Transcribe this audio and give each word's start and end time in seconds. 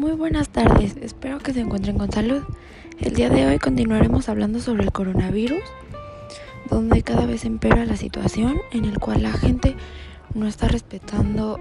Muy 0.00 0.12
buenas 0.12 0.48
tardes, 0.48 0.96
espero 1.02 1.40
que 1.40 1.52
se 1.52 1.60
encuentren 1.60 1.98
con 1.98 2.10
salud. 2.10 2.42
El 3.00 3.12
día 3.12 3.28
de 3.28 3.46
hoy 3.46 3.58
continuaremos 3.58 4.30
hablando 4.30 4.58
sobre 4.58 4.84
el 4.84 4.92
coronavirus, 4.92 5.60
donde 6.70 7.02
cada 7.02 7.26
vez 7.26 7.44
empeora 7.44 7.84
la 7.84 7.98
situación 7.98 8.62
en 8.72 8.86
el 8.86 8.98
cual 8.98 9.22
la 9.22 9.32
gente 9.32 9.76
no 10.32 10.46
está 10.46 10.68
respetando 10.68 11.60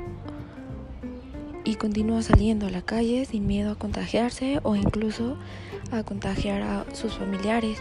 y 1.66 1.76
continúa 1.76 2.22
saliendo 2.22 2.68
a 2.68 2.70
la 2.70 2.82
calle 2.82 3.26
sin 3.26 3.46
miedo 3.46 3.74
a 3.74 3.76
contagiarse 3.76 4.62
o 4.64 4.78
incluso 4.78 5.36
a 5.92 6.04
contagiar 6.04 6.62
a 6.62 6.86
sus 6.96 7.16
familiares. 7.16 7.80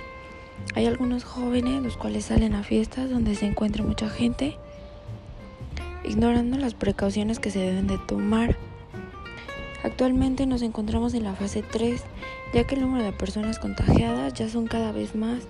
Hay 0.74 0.86
algunos 0.86 1.22
jóvenes 1.22 1.84
los 1.84 1.96
cuales 1.96 2.24
salen 2.24 2.56
a 2.56 2.64
fiestas 2.64 3.10
donde 3.10 3.36
se 3.36 3.46
encuentra 3.46 3.84
mucha 3.84 4.10
gente, 4.10 4.56
ignorando 6.02 6.58
las 6.58 6.74
precauciones 6.74 7.38
que 7.38 7.52
se 7.52 7.60
deben 7.60 7.86
de 7.86 7.98
tomar 7.98 8.56
Actualmente 9.82 10.46
nos 10.46 10.62
encontramos 10.62 11.14
en 11.14 11.24
la 11.24 11.34
fase 11.34 11.62
3, 11.62 12.02
ya 12.52 12.64
que 12.64 12.74
el 12.74 12.80
número 12.80 13.04
de 13.04 13.12
personas 13.12 13.58
contagiadas 13.58 14.34
ya 14.34 14.48
son 14.48 14.66
cada 14.66 14.92
vez 14.92 15.14
más. 15.14 15.44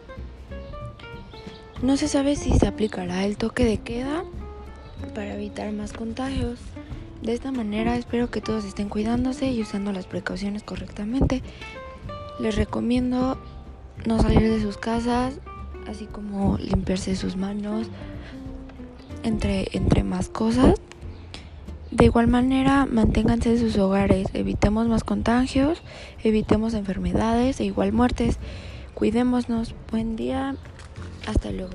No 1.82 1.96
se 1.96 2.09
sabe 2.09 2.36
si 2.36 2.59
se 2.59 2.66
aplicará 2.66 3.24
el 3.24 3.36
toque 3.36 3.64
de 3.64 3.78
queda 3.78 4.25
para 5.14 5.34
evitar 5.34 5.72
más 5.72 5.92
contagios. 5.92 6.58
De 7.22 7.33
esta 7.33 7.52
manera 7.52 7.97
espero 7.97 8.30
que 8.30 8.41
todos 8.41 8.64
estén 8.64 8.89
cuidándose 8.89 9.50
y 9.50 9.62
usando 9.62 9.92
las 9.92 10.06
precauciones 10.06 10.62
correctamente. 10.62 11.42
Les 12.39 12.55
recomiendo 12.55 13.39
no 14.06 14.20
salir 14.20 14.42
de 14.42 14.61
sus 14.61 14.77
casas, 14.77 15.41
así 15.89 16.06
como 16.06 16.58
limpiarse 16.58 17.17
sus 17.17 17.36
manos, 17.36 17.86
entre, 19.22 19.69
entre 19.72 20.05
más 20.05 20.28
cosas. 20.28 20.74
De 21.91 22.05
igual 22.05 22.27
manera, 22.27 22.86
manténganse 22.86 23.50
en 23.50 23.58
sus 23.58 23.78
hogares, 23.78 24.28
evitemos 24.34 24.89
más 24.89 25.05
contagios, 25.05 25.83
evitemos 26.22 26.75
enfermedades 26.75 27.61
e 27.61 27.64
igual 27.64 27.92
muertes. 27.92 28.39
Cuidémonos. 28.95 29.75
Buen 29.91 30.17
día. 30.17 30.56
Hasta 31.27 31.50
luego. 31.50 31.72